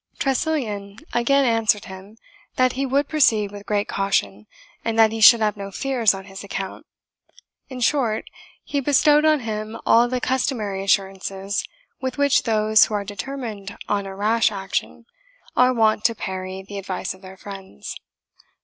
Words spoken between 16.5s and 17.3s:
the advice of